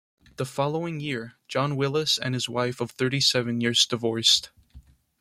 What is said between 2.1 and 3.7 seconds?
and his wife of thirty-seven